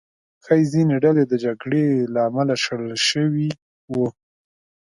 ښایي 0.43 0.65
ځینې 0.73 0.95
ډلې 1.03 1.23
د 1.27 1.33
جګړې 1.45 1.85
له 2.13 2.19
امله 2.29 2.55
شړل 2.63 2.95
شوي 3.09 3.49
وو. 3.93 4.07